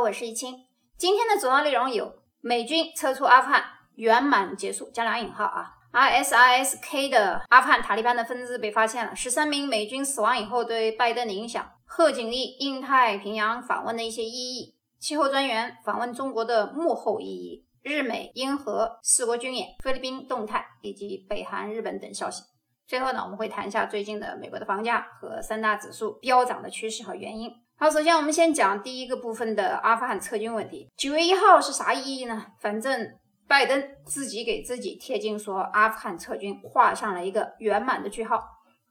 [0.00, 0.64] 我是易清。
[0.96, 3.64] 今天的主要内容有：美军撤出阿富汗
[3.96, 5.74] 圆满结束（加两引号啊）。
[5.92, 9.16] ISIS-K 的阿富汗塔利班的分支被发现了。
[9.16, 11.68] 十三名美军死亡以后对拜登的影响。
[11.84, 14.76] 贺锦丽印太平洋访问的一些意义。
[15.00, 17.66] 气候专员访问中国的幕后意义。
[17.82, 19.68] 日美英荷四国军演。
[19.82, 22.44] 菲律宾动态以及北韩、日本等消息。
[22.86, 27.50] 最后呢，我们会谈一下最近的美国的房价和三大指数飙涨的趋势和原因。
[27.80, 30.88] 好，首先我们先讲第一个部分的阿富汗撤军问题。
[30.96, 32.46] 九月一号是啥意义呢？
[32.58, 33.08] 反正
[33.46, 38.42] 拜登自己给自己贴金说，阿富汗撤军画上了一个圆满的句号。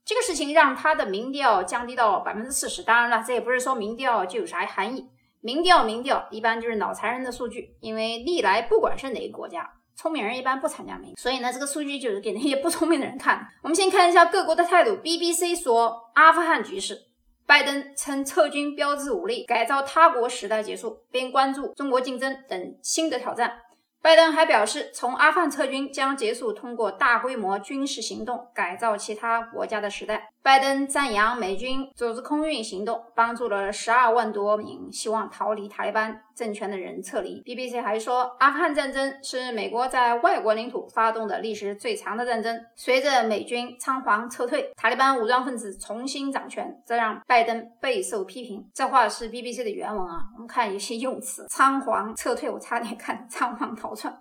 [0.06, 2.82] 这个事情让他的民调降低到百分之四十。
[2.82, 5.10] 当然了，这也不是说民调就有啥含义。
[5.42, 13.46] 民调，民调一般就是脑残人的数据，因为历来不管是哪个国家，聪明人一般不参加民，所以呢，这个数据就是给那些不聪明的人看。
[13.64, 14.92] 我们先看一下各国的态度。
[14.92, 17.07] BBC 说，阿富汗局势。
[17.48, 23.62] 拜登称撤军标志武力改造他国时代结束，并关注中国竞争等新的挑战。
[24.02, 30.30] 拜登还表示，从阿富汗撤军将结束通过大规模军事行动改造其他国家的时代。
[30.48, 37.42] 拜登赞扬美军组织空运行动，帮助了十二万多名希望逃离塔利班政权的人撤离。
[37.44, 42.58] BBC 还说，阿富汗战争是美国在外国领土发动的历史最长的战争。
[42.78, 48.66] 随着美军仓皇撤退，塔利班武装分子重新掌权，这让拜登备受批评。
[48.74, 50.22] 这话是 BBC 的原文啊。
[50.36, 54.18] 我们看有些用词：仓皇撤退，我差点看仓皇逃窜。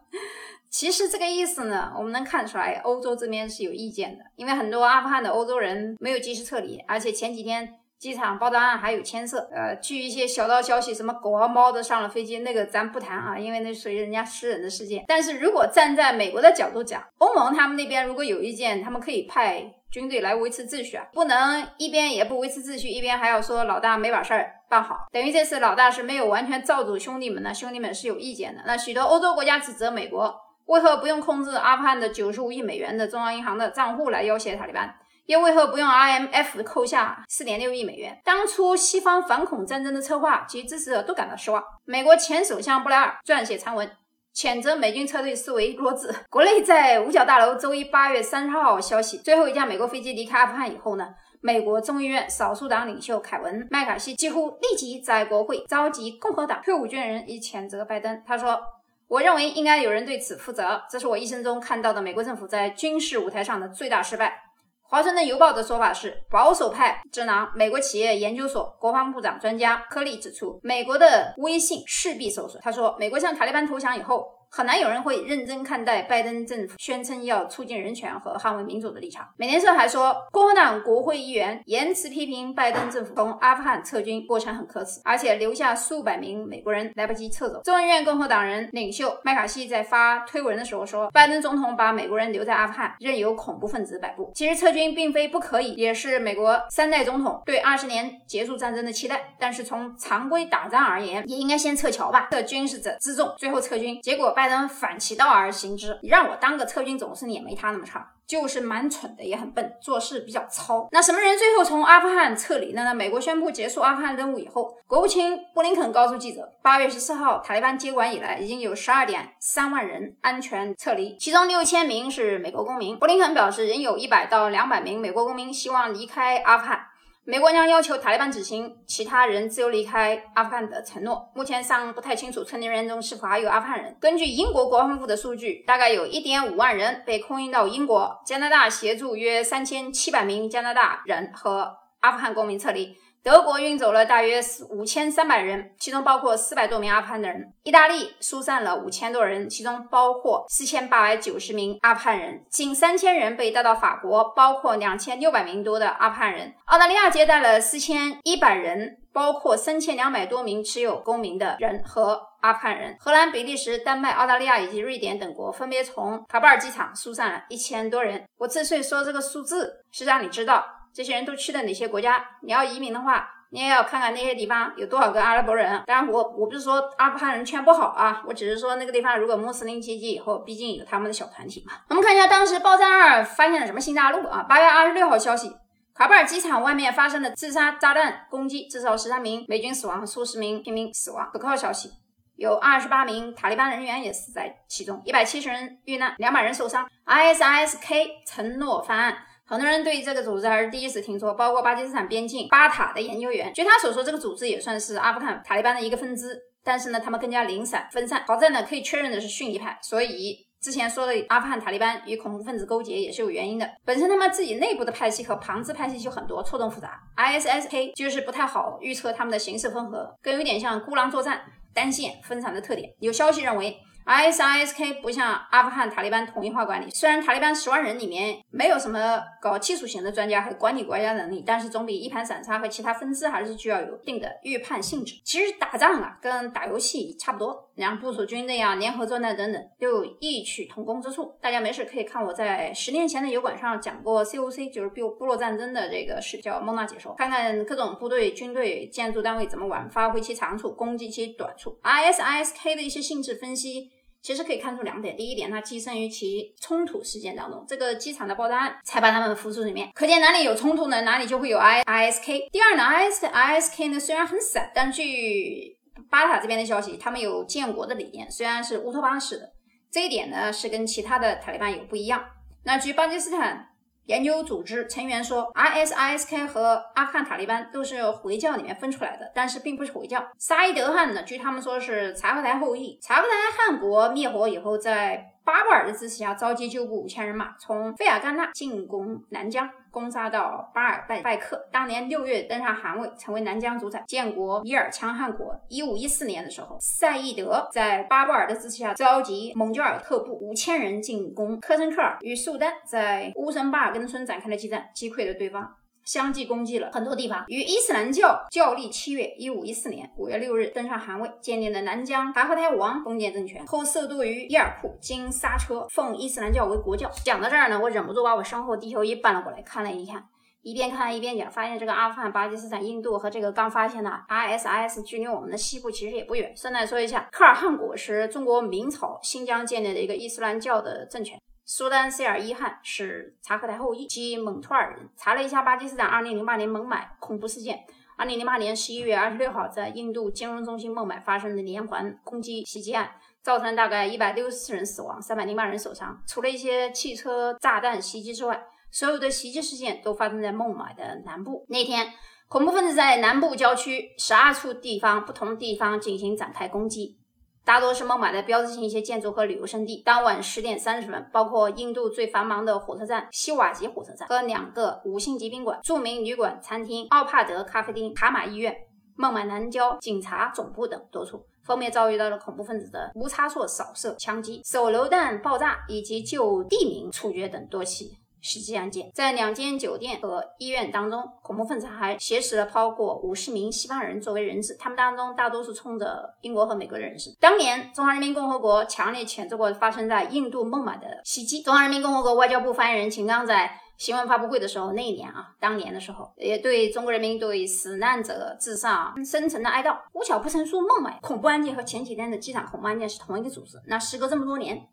[0.70, 9.38] 其实这个意思呢，我们能看出来，欧洲这边是有意见的，因为很多阿富汗的欧洲人没有及时撤离，而且前几天机场爆炸案还有牵涉。
[9.54, 15.02] 呃，据一些小道消息，什么狗啊猫的上了飞机，那个咱不谈啊，因为那属于人家私人的事件。
[15.08, 28.62] 但是如果站在美国的角度讲，欧盟他们那边如果有意见，他们可以派军队来维持秩序啊，不能一边也不维持秩序，一边还要说老大没把事儿办好，等于这次老大是没有完全罩住兄弟们呢，兄弟们是有意见的。
[28.66, 30.42] 那许多欧洲国家指责美国。
[30.66, 34.94] 为何不用控制阿富汗的九十五亿美元的中央银行的账户来要挟塔利班？
[35.26, 38.20] 又为何不用 IMF 扣下四点六亿美元？
[38.24, 41.62] 当初西方反恐战争的策划，及支持者都感到失望。
[41.84, 43.90] 美国前首相布莱尔撰写长文，
[44.32, 46.14] 谴责美军撤退视为弱智。
[46.30, 51.08] 国内在五角大楼周一八月三十号消息，最后一架美国飞机离开阿富汗以后呢？
[51.40, 58.22] 美国众议院少数党领袖凯文·麦卡锡几乎立即在国会召集共和党退伍军人以谴责拜登。
[58.26, 58.60] 他说。
[59.08, 64.42] 我认为应该有人对此负责，这是我一生中看到的美国政府在军事舞台上的最大失败。
[64.82, 72.60] 华盛顿邮报的说法是，保守派智囊美国企业研究所国防部长专家柯利指出，美国的威信势必受损。
[72.62, 74.26] 他说，美国向塔利班投降以后。
[74.56, 79.28] 很难有人会认真看待拜登政府宣称要促进人权和捍卫民主的立场。
[79.36, 87.60] 美联社还说，共和党国会议员言辞批评拜登政府从阿富汗撤军过程很可耻，而且留下数百名美国人来不及撤走。
[87.64, 94.32] 众议院共和党人领袖麦卡锡在发推文的时候说，拜登总统把美国人留在阿富汗，任由恐怖分子摆布。
[94.34, 99.34] 其实撤军并非不可以，也是美国三代总统对二十年结束战争的期待。
[99.38, 104.00] 但是从常规打仗而言，也应该先撤侨吧，撤军是者之重，最后撤军。
[104.00, 104.32] 结果。
[104.36, 110.88] 拜登反其道而行之，你让我当个撤军总司令也没他那么差，就是蛮蠢的，也很笨，做事比较糙。
[110.92, 112.94] 那什么人最后从阿富汗撤离了呢？
[112.94, 122.98] 美国宣布结束阿富汗任务以后，国务卿布林肯告诉记者，八月十四号塔利班接管以来，已经有十二点三万人安全撤离，其中六千名是美国公民。
[122.98, 126.80] 布林肯表示，仍有一百到两百名美国公民希望离开阿富汗。
[127.28, 131.28] 美国将要求塔利班执行其他人自由离开阿富汗的承诺。
[131.34, 133.96] 目前尚不太清楚成年人员中是否还有阿富汗人。
[134.00, 142.96] 根据英国国防部的数据，大概有一点五万人被空运到英国、加拿大，协助约三千七百名加拿大人和阿富汗公民撤离。
[143.26, 144.40] 德国运走了大约
[144.70, 147.52] 五千三百人，其中包括四百多名阿富汗的人。
[147.64, 152.44] 意大利疏散了五千多人，其中包括四千八百九十名阿富汗人。
[152.48, 156.54] 近三千人被带到法国，包括两千六百名多的阿富汗人。
[156.66, 162.96] 澳大利亚接待了四千一百人，包括三千两百多名持有公民的人和阿富汗人。
[163.00, 168.22] 荷兰、比利时、丹麦、澳大利亚以及瑞典等国分别从卡布尔机场疏散了一千多人。
[168.38, 170.64] 我之所以说这个数字，是让你知道。
[170.96, 172.24] 这些人都去了哪些国家？
[172.40, 175.82] 你要移民的话，你也要看看那些地方有多少个阿拉伯人。
[175.86, 181.74] 当然，我我不是说阿富汗人全不好啊，我只是说那个地方如果穆斯林袭击以后，毕竟有他们的小团体嘛。
[181.90, 184.46] 我们看一下当时爆炸二发现了什么新大陆啊？
[184.48, 185.54] 八月二十六号消息，
[185.94, 191.28] 卡布尔机场外面发生了自杀炸弹攻击，至少十三名美军死亡，数十名平民死亡。
[191.30, 191.90] 可靠消息，
[192.36, 196.88] 有二十八名塔利班人员也死在其中，一百七十人遇难，两百人受伤。
[197.04, 199.18] ISIS-K 承诺翻案。
[199.48, 203.52] 很多人对于这个组织还是第一次听说，包括巴基斯坦边境巴塔的研究员。
[203.54, 206.36] 据他所说，这个组织也算是阿富汗塔利班的一个分支。
[206.64, 208.24] 但是呢，他们更加零散分散。
[208.26, 213.70] 好在呢，可以确认的是逊尼派，所以之前说的阿富汗塔利班与恐怖分子勾结也是有原因的。
[213.84, 216.98] 本身他们自己内部的派系和旁支派系就很多，错综复杂。
[217.16, 221.40] ISSK 就是不太好预测他们的形势风格，更有点像孤狼作战、
[221.72, 222.90] 单线分散的特点。
[222.98, 223.78] 有消息认为。
[224.06, 235.20] ISISK 不像阿富汗塔利班统一化管理，虽然塔利班十万人里面没有什么搞技术型的专家和管理国家能力，但是总比一盘散沙和其他分支还是具要有一定的预判性质。
[235.24, 241.34] 其实打仗啊，跟打游戏差不多，然后部署军队啊、联合作战等等，都有异曲同工之处。
[241.40, 251.76] 大家没事可以看我在十年前的油管上讲过 COC，就是部部落战争的这个视叫蒙娜解说，看看各种部队、军队、建筑单位怎么玩，发挥其长处，攻击其短处。
[251.82, 253.90] ISISK 的一些性质分析。
[254.26, 262.48] 其实可以看出两点，第一点，它寄生于其冲突事件当中，这个机场的爆炸案才把他们浮出水面，可见哪里有冲突呢，哪里就会有 I I S K。
[262.50, 265.78] 第二呢，I S I S K 呢虽然很散，但据
[266.10, 269.52] 巴塔这边的消息，他们有建国的理念，虽然是乌托邦式的，
[269.92, 272.24] 这一点呢是跟其他的塔利班有不一样。
[272.64, 273.75] 那据巴基斯坦。
[274.06, 280.24] 研究组织成员说，ISISK 和阿富汗塔利班都是回教里面分出来的，但是并不是回教。
[280.38, 282.98] 沙伊德汗呢，据他们说是察合台后裔。
[283.02, 291.68] 察合台汗国灭火以后，在巴布尔的支持下，召集旧部五千人马，从费尔干纳进攻南疆，攻杀到巴尔拜拜克。
[291.70, 295.56] 当年六月登上汗位，成为南疆主宰，建国伊尔羌汗国。
[295.68, 305.76] 一五一四年的时候，赛义德在巴布尔的支持下，召集蒙焦尔特部五千人进攻科申克尔，与苏丹在乌什巴尔根村展开了激战，击溃了对方。
[306.06, 317.10] 相继攻击了很多地方，与伊斯兰教教历七月一五一四年五月六日登上汗位，建立了南疆察合台王封建政权，后色渡于伊尔库，经刹车，奉伊斯兰教为国教。
[317.24, 320.24] 讲到这儿呢，我忍不住把我身后地球仪搬了过来，看了一看，
[320.62, 326.56] 一边看一边讲，发现这个阿富汗、巴基斯坦、印度和这个刚发现的 ISIS 距离我们的西部其实也不远。
[326.56, 331.36] 顺带说一下，科尔汗国是中国明朝新疆建立的一个伊斯兰教的政权。
[331.68, 335.08] 苏丹塞尔伊汗是察克台后裔，即蒙托尔人。
[335.16, 337.84] 查了一下巴基斯坦2008年孟买恐怖事件
[338.18, 343.10] ，2008年11月26号在印度金融中心孟买发生的连环攻击袭击案，
[343.42, 346.22] 造成大概164人死亡，308人受伤。
[346.24, 351.66] 除了一些汽车炸弹袭击之外，所有的袭击事件都发生在孟买的南部。
[351.68, 352.12] 那天，
[352.46, 357.18] 恐怖分子在南部郊区12处地方不同地方进行展开攻击。
[357.66, 360.00] 大多是孟买的标志性一些建筑和旅游胜地。
[360.06, 368.72] 当晚十点三十分，包括印度最繁忙的火车站西瓦吉火车站和两个五星级宾馆、著名旅馆、餐厅、奥帕德咖啡厅、卡马医院、
[369.16, 378.16] 孟买南郊警察总部等多处，分别遭遇到了恐怖分子的无差错扫射、枪击、手榴弹爆炸以及就地名处决等多起。
[378.46, 387.36] 袭击案件在两间酒店和医院当中，恐怖分子还挟持了超过五十名西方人作为人质，他们当中大多数冲着英国和美国的人士。
[387.40, 391.60] 当年，中华人民共和国强烈谴责过发生在印度孟买的袭击。
[391.62, 399.96] 中华人民共和国外交部发言人秦刚在新闻发布会的时候，那一年啊，当年的时候，也对中国人民对死难者致上深沉的哀悼。
[400.12, 403.80] 无巧不成书，孟买恐怖案件和前几天的机场恐怖案件是同一个组织。
[403.86, 404.86] 那时隔这么多年。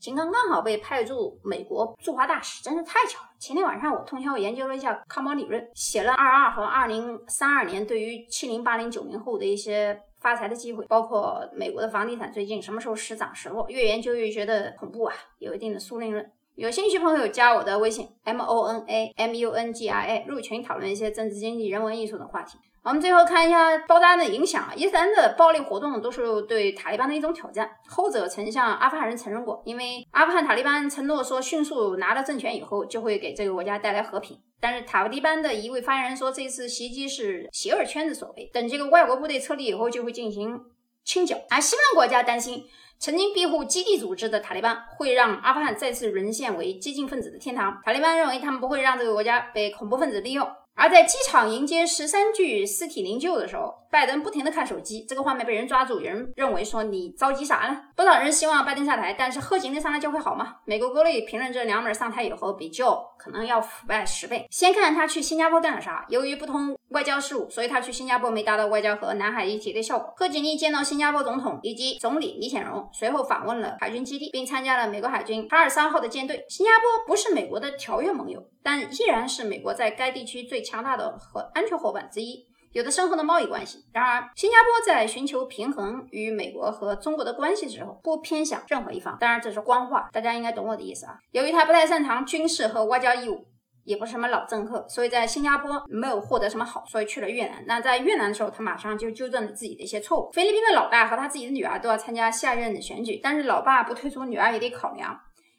[0.00, 3.28] 秦刚刚好被派驻美国驻华大使，真是太巧了。
[3.38, 16.30] 前天晚上我通宵研究了一下康保理论，写了二二和二零三二年对于七零八零九零后的一些发财的机会，包括美国的房地产最近什么时候时涨时落，越研究越觉得恐怖啊，有一定的宿命论。
[16.54, 22.58] 有兴趣朋友加我的微信 m o n a m u n g i a 入群讨论一些政治经济、人文艺术等话题。
[22.88, 24.72] 我们最后看一下爆炸案的影响。
[24.74, 27.70] 伊斯兰的暴力活动都是对塔利班的一种挑战。
[27.86, 34.40] 后者曾向阿富汗人承认过，因为阿富汗塔利班承诺说，迅速拿到政权以后就会给这个国家带来和平。
[34.58, 40.58] 但是塔利班的一位发言人说，这次袭击是邪恶圈子所为，等这个外国部队撤离以后就会进行
[41.04, 41.36] 清剿。
[41.50, 42.64] 而西方国家担心，
[42.98, 47.78] 曾经庇护基地组织的塔利班会让阿富汗再次沦陷为激进分子的天堂。
[47.84, 50.48] 塔利班认为，他们不会让这个国家被恐怖分子利用。
[50.78, 56.00] 而在机场迎接十三具尸体灵柩的时候，拜登不停地看手机，这个画面被人抓住。
[56.00, 57.80] 有人认为说你着急啥呢？
[57.96, 60.56] 不少人希望拜登下台，但是贺锦丽上台就会好吗？
[60.64, 64.46] 美国国内评论这两本上台以后，比较可能要腐败十倍。
[64.50, 66.04] 先看他去新加坡干了啥？
[66.08, 70.12] 由于不通外交事务，所以他去新加坡没达到外交和南海一体的效果。
[70.16, 76.44] 贺锦丽见到新加坡总统以及总理李显荣，随后访问了海军基地，并参加了美国海军查尔三号的舰队。
[76.48, 81.48] 新加坡不是美国的条约盟友，但依然是美国在该地区最强大的和。
[81.54, 83.84] 安全伙伴之一，有着深厚的贸易关系。
[83.92, 89.16] 然而，新加坡在寻求平衡与美国和中国的关系时候，不偏向任何一方。
[89.18, 91.18] 当然，这是官话，大家应该懂我的意思啊。
[91.32, 93.46] 由于他不太擅长军事和外交义务。
[93.84, 97.64] 也不是什么老政客，所以在新加坡没有获得什么好，所以去了越南。
[97.66, 100.30] 那在越南的时候，他马上就纠正了自己的一些错误。
[100.30, 105.18] 菲律宾的老大和他自己的女儿都要参加下任的选举，但是老爸不退出，女儿也得考量。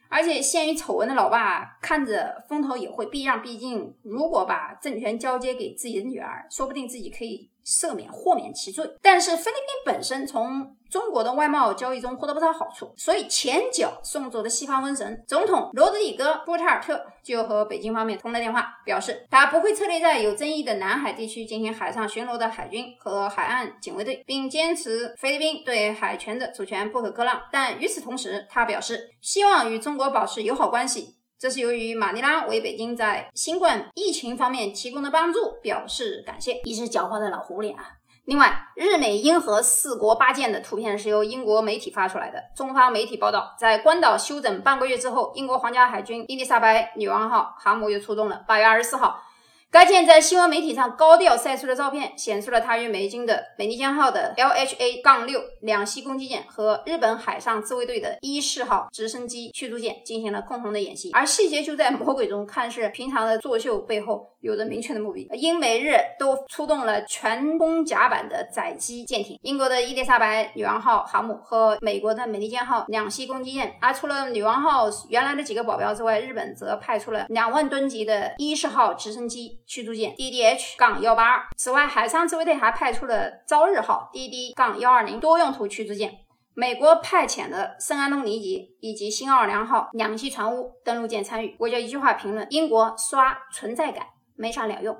[0.09, 8.89] 而且陷于丑闻的老爸看着风头也会避让，毕竟如果把政权交接给自己的女儿，说不定自己可以赦免豁免其罪。
[9.01, 27.39] 但是菲律宾本身从中国的外贸交易中获得不少好处，所以前脚送走的西方瘟神总统罗德里戈·波特尔特就和北京方面通了电话，表示他不会撤离在有争议的南海地区进行海上巡逻的海军和海岸警卫队，并坚持菲律宾对海权的主权不可割让。
[27.51, 36.59] 但与此同时，他表示希望与中国保持友好关系，这是由于马尼拉为北京在新冠疫情方面提供的帮助表示感谢。
[36.65, 37.93] 一只狡猾的老狐狸啊！
[38.25, 42.43] 另外，日美英荷四国八舰的图片是由英国媒体发出来的。
[42.53, 48.43] 中方媒体报道，在关岛休整半个月之后，英国皇家海军伊丽莎白女王号航母又出动了。
[48.45, 49.23] 八月二十四号。
[49.71, 61.11] 该舰在新闻媒体上高调晒出的照片，显示了它与美军的美利坚号的 LHA- 杠六两栖攻击舰和日本海上自卫队的伊势号直升机驱逐舰进行了共同的演习。
[61.11, 65.29] 而细节就在魔鬼中看似平常的作秀背后，有着明确的目的。
[65.33, 73.77] 英美日都出动了全攻甲板的载机舰艇，英国的伊丽莎白女王号航母和美国的美利坚号两栖攻击舰。
[73.79, 79.58] 而除了女王号原来的几个保镖之外，日本则派出了两万吨级的伊势号直升机。
[79.65, 81.47] 驱逐舰 DDH- 杠幺八二。
[81.57, 86.13] 此外，海上自卫队还派出了朝日号 DD- 杠幺二零多用途驱逐舰。
[86.55, 91.55] 美国派遣的圣安东尼级以及新奥尔良号两栖船坞登陆舰参与。
[91.57, 94.97] 我就一句话评论：英国刷存在感没啥鸟用。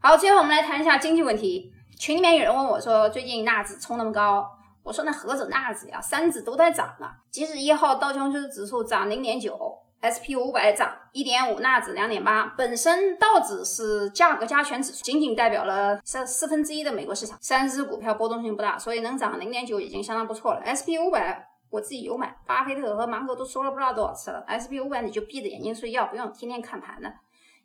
[0.00, 1.70] 好，最后我们来谈一下经济问题。
[1.98, 4.46] 群里面有人问我说，最近纳指冲那么高，
[4.82, 7.12] 我说那何止纳指呀，三指都在涨啊。
[7.30, 9.58] 即使一号道琼斯指数涨零点九。
[10.04, 12.44] S P 五百涨一点五，纳指两点八。
[12.58, 20.60] 本身道指是价格加权指数，仅仅代表了三四分之一的美国市场，三只股票波动性不大，所以能涨零点九已经相当不错了。
[20.60, 24.44] S P 五百我自己有买，巴菲特和芒格都说了不知道多少次了。
[24.46, 27.10] S P 五百你就闭着眼睛睡觉，不用天天看盘的。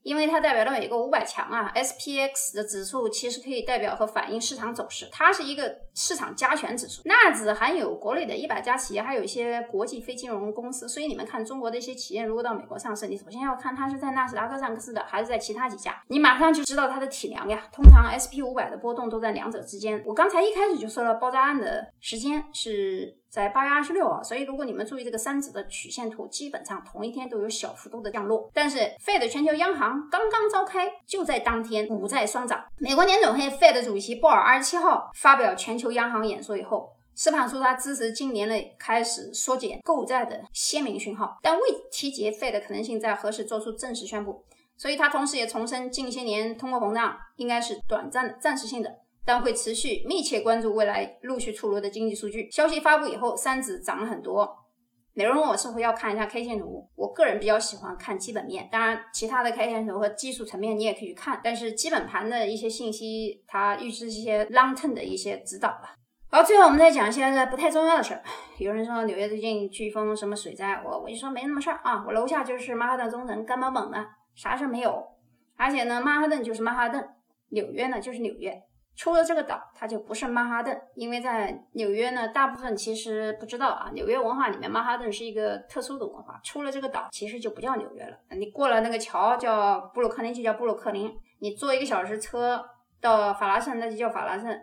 [0.03, 7.01] 因为它代表了美国五百强啊，S P X 的指数其实可以代表和反映市场走势，它是一个市场加权指数。
[7.06, 10.88] 纳指含有国内的一百家企业，还有一些国际非金融公司。
[10.88, 17.68] 所以你们看中国的一些企业如果到美国上市，你首先要看它是在纳斯达克上市的，还是在其他几家，你马上就知道它的体量呀。
[17.72, 20.01] 通常 S P 五百的波动都在两者之间。
[20.06, 23.18] 我刚才一开始就说了，爆炸案的时间是。
[23.29, 28.50] 在八月二十六啊，所以如果你们注意这个三指的曲线图，基本上同一天都有小幅度的降落。
[28.53, 32.65] 但是 Fed 全球央行刚刚召开，就在当天股债双涨。
[32.79, 44.43] 美国年总会 Fed 主席鲍尔二十七号发表全球央行演说以后，释放出他支持今年内开始缩减购债的鲜明讯号，但未提及 Fed 可能性在何时做出正式宣布。
[44.75, 48.89] 所以他同时也重申，近些年通货膨胀应该是短暂的、暂时性的。
[49.29, 52.50] 但会持续密切关注未来陆续出炉的经济数据。
[52.50, 54.57] 消息发布以后，三指涨了很多。
[55.13, 61.39] 有人问我是否要看一下 K 线图，我个人比较喜欢看基本面，当然其他的 K 线图和技术层面你也可以去看。
[61.43, 65.93] 但是基本盘的一些信息，它预知一些 long term 的一些指导吧。
[66.31, 68.24] 好，最后我们再讲一些不太重要的事儿。
[68.57, 72.03] 有人说纽约最近飓风什么水灾，我我就说没那么事儿啊。
[72.07, 75.05] 我楼下就是曼哈顿中城，干巴猛的，啥事儿没有。
[75.55, 77.07] 而且呢，曼哈顿就是曼哈顿，
[77.50, 78.59] 纽约呢就是纽约。
[79.00, 83.89] 出了这个岛，它就不是曼哈顿，因为在纽约呢，大部分其实不知道啊。
[83.94, 86.38] 纽约文化里面，曼哈顿是一个特殊的文化。
[86.44, 88.18] 出了这个岛，其实就不叫纽约了。
[88.32, 91.10] 你过了那个桥叫布鲁克林，就叫布鲁克林。
[91.39, 92.62] 你坐一个小时车
[93.00, 94.53] 到法拉盛，那就叫法拉盛。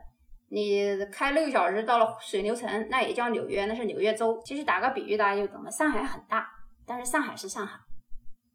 [0.50, 4.38] 你开六个小时到了水牛城，那也叫纽约，那是纽约州。
[4.44, 5.70] 其实打个比喻，大家就懂了。
[5.70, 6.46] 上海很大，
[6.86, 7.78] 但是上海是上海，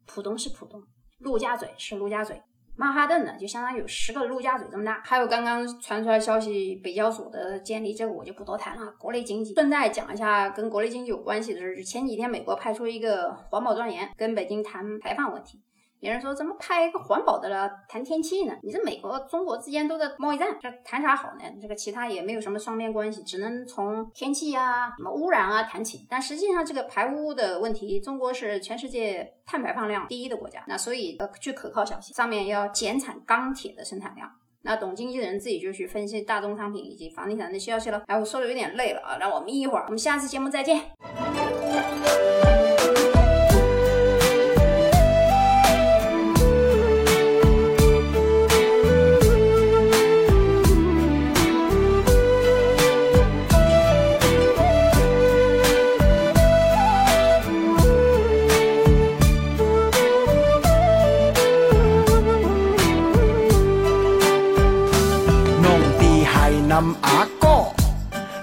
[0.06, 0.80] 浦东是浦东，
[1.18, 2.40] 陆家嘴是陆家嘴。
[2.74, 5.00] 曼哈顿呢，就相当于有十个陆家嘴这么大。
[5.04, 8.92] 还有刚刚传出来消息，北交所的监理，这个我就不多谈了。
[8.98, 15.60] 国内经济，顺带讲一下跟国内经济有关系的事，前几天美国派出一个环保专员跟北京谈排放问题。
[16.02, 18.52] 有人说怎么派一个环保的了谈天气呢？
[18.60, 21.44] 你这美国、中国之间都在贸易战，这谈啥好呢？
[21.60, 26.04] 这个其他也没有什么双边关系，只能从天气啊、什么污染啊谈起。
[26.10, 34.28] 但实际上这个排污的问题，中国是全世界碳排放量第一的国家，那所以呃，据可靠消息，上面要减产钢铁的生产量。
[34.62, 38.02] 那懂经济的人自己就去分析大宗商品以及房地产的消息了。
[38.08, 40.80] 哎，我说的有点累了啊，让我眯一会儿，我们下次节目再见。
[66.72, 67.70] 南阿哥，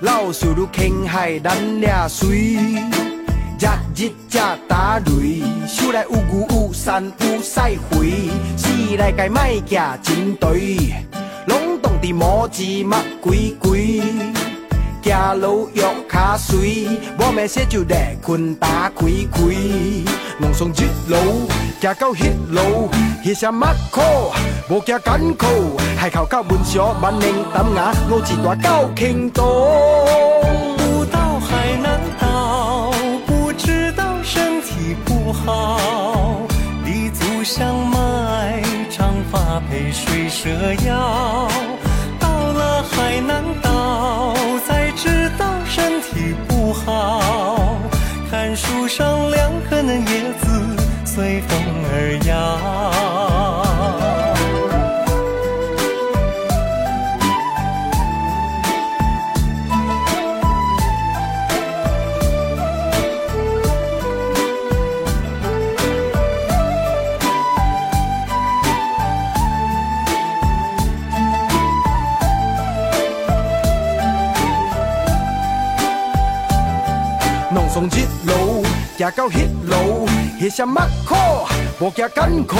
[0.01, 2.27] 老树愈轻海咱俩水。
[2.37, 10.93] 日日食打雷，手内有牛有山有赛肥，四来该卖假真对，
[11.47, 13.99] 拢当伫毛子目规规，
[15.01, 15.83] 行路约
[16.19, 16.85] 卡水，
[17.17, 19.39] 我咩说就来困打开开，
[20.37, 21.47] 弄上一路，
[21.79, 22.89] 行到一路，
[23.23, 24.01] 迄声目苦，
[24.67, 29.45] 无惊艰苦，海口到文昌万年淡雅，我一大到轻东。
[30.77, 32.91] 不到海南岛，
[33.25, 35.79] 不知道身体不好。
[36.83, 38.61] 立足香麦，
[38.91, 40.49] 长发配水蛇
[40.85, 41.48] 腰。
[79.09, 80.07] 行到迄路，
[80.39, 81.15] 迄声目苦，
[81.79, 82.57] 无惊艰苦，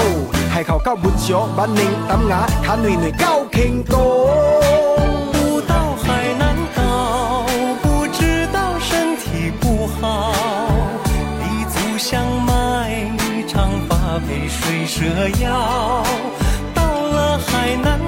[0.52, 3.98] 海口到文昌，万年淡雅，看软软到轻东。
[5.32, 7.44] 不到海南岛，
[7.82, 10.32] 不知道身体不好。
[11.38, 13.12] 立足香麦，
[13.46, 15.04] 长发配水蛇
[15.44, 16.02] 腰。
[16.74, 18.00] 到了海南